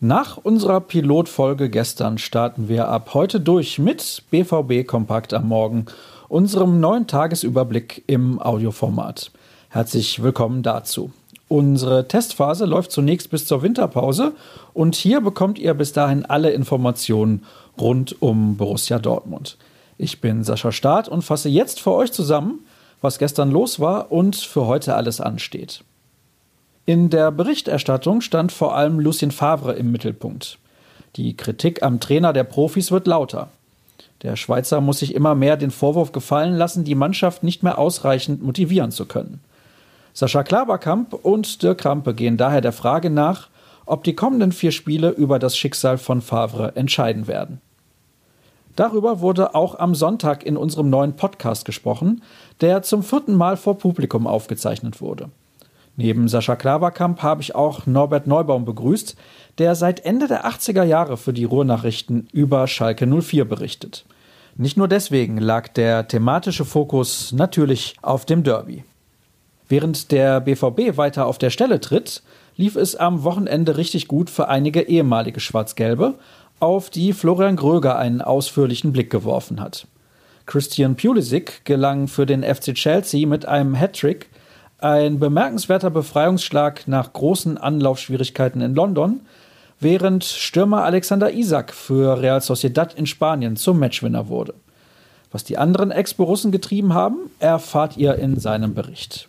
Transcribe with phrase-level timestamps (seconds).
[0.00, 5.86] Nach unserer Pilotfolge gestern starten wir ab heute durch mit BVB Kompakt am Morgen,
[6.28, 9.32] unserem neuen Tagesüberblick im Audioformat.
[9.68, 11.10] Herzlich willkommen dazu.
[11.48, 14.32] Unsere Testphase läuft zunächst bis zur Winterpause
[14.74, 17.44] und hier bekommt ihr bis dahin alle Informationen
[17.80, 19.56] rund um Borussia Dortmund.
[19.98, 22.60] Ich bin Sascha Staat und fasse jetzt für euch zusammen,
[23.00, 25.82] was gestern los war und für heute alles ansteht.
[26.86, 30.58] In der Berichterstattung stand vor allem Lucien Favre im Mittelpunkt.
[31.16, 33.48] Die Kritik am Trainer der Profis wird lauter.
[34.22, 38.42] Der Schweizer muss sich immer mehr den Vorwurf gefallen lassen, die Mannschaft nicht mehr ausreichend
[38.42, 39.40] motivieren zu können.
[40.14, 43.48] Sascha Klaberkamp und Dirk Krampe gehen daher der Frage nach,
[43.84, 47.60] ob die kommenden vier Spiele über das Schicksal von Favre entscheiden werden.
[48.76, 52.22] Darüber wurde auch am Sonntag in unserem neuen Podcast gesprochen,
[52.60, 55.30] der zum vierten Mal vor Publikum aufgezeichnet wurde.
[55.96, 59.16] Neben Sascha Klaverkamp habe ich auch Norbert Neubaum begrüßt,
[59.56, 64.04] der seit Ende der 80er Jahre für die Ruhrnachrichten über Schalke 04 berichtet.
[64.56, 68.84] Nicht nur deswegen lag der thematische Fokus natürlich auf dem Derby.
[69.68, 72.22] Während der BVB weiter auf der Stelle tritt,
[72.56, 76.14] lief es am Wochenende richtig gut für einige ehemalige Schwarz-Gelbe,
[76.60, 79.86] auf die Florian Gröger einen ausführlichen Blick geworfen hat.
[80.46, 84.28] Christian Pulisic gelang für den FC Chelsea mit einem Hattrick
[84.78, 89.20] ein bemerkenswerter Befreiungsschlag nach großen Anlaufschwierigkeiten in London,
[89.80, 94.54] während Stürmer Alexander Isak für Real Sociedad in Spanien zum Matchwinner wurde.
[95.32, 99.28] Was die anderen Ex-Borussen getrieben haben, erfahrt ihr in seinem Bericht.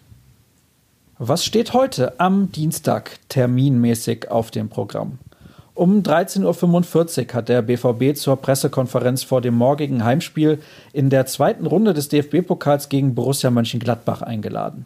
[1.17, 5.17] Was steht heute am Dienstag terminmäßig auf dem Programm?
[5.77, 10.57] Um 13.45 Uhr hat der BVB zur Pressekonferenz vor dem morgigen Heimspiel
[10.91, 14.85] in der zweiten Runde des DFB-Pokals gegen Borussia Mönchengladbach eingeladen.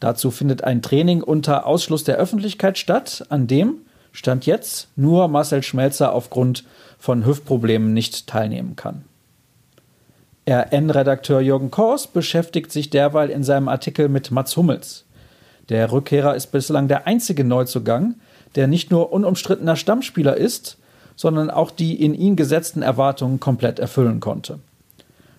[0.00, 5.62] Dazu findet ein Training unter Ausschluss der Öffentlichkeit statt, an dem, Stand jetzt, nur Marcel
[5.62, 6.64] Schmelzer aufgrund
[6.98, 9.04] von Hüftproblemen nicht teilnehmen kann.
[10.50, 15.04] RN-Redakteur Jürgen Kors beschäftigt sich derweil in seinem Artikel mit Mats Hummels.
[15.68, 18.16] Der Rückkehrer ist bislang der einzige Neuzugang,
[18.54, 20.78] der nicht nur unumstrittener Stammspieler ist,
[21.16, 24.58] sondern auch die in ihn gesetzten Erwartungen komplett erfüllen konnte.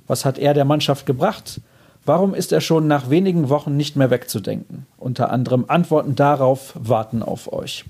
[0.08, 1.62] Was hat er der Mannschaft gebracht?
[2.06, 4.88] Warum ist er schon nach wenigen Wochen nicht mehr wegzudenken?
[4.98, 7.86] Unter anderem Antworten darauf warten auf euch.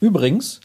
[0.00, 0.60] Übrigens,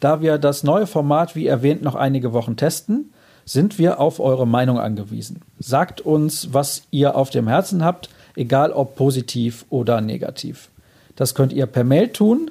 [0.00, 3.12] da wir das neue Format wie erwähnt noch einige Wochen testen,
[3.44, 5.42] sind wir auf eure Meinung angewiesen.
[5.58, 10.68] Sagt uns, was ihr auf dem Herzen habt, egal ob positiv oder negativ.
[11.16, 12.50] Das könnt ihr per Mail tun.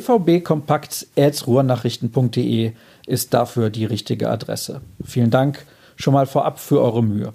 [0.00, 2.72] bvbkompakt.ruhrnachrichten.de
[3.06, 4.80] ist dafür die richtige Adresse.
[5.04, 5.66] Vielen Dank
[5.96, 7.34] schon mal vorab für eure Mühe.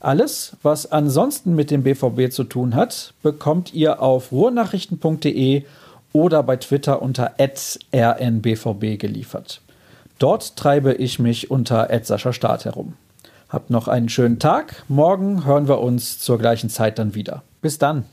[0.00, 5.62] Alles, was ansonsten mit dem BVB zu tun hat, bekommt ihr auf ruhrnachrichten.de
[6.12, 9.60] oder bei Twitter unter rnbvb geliefert.
[10.18, 12.32] Dort treibe ich mich unter Sascha
[12.64, 12.94] herum.
[13.48, 14.82] Habt noch einen schönen Tag.
[14.88, 17.44] Morgen hören wir uns zur gleichen Zeit dann wieder.
[17.60, 18.06] Bis dann.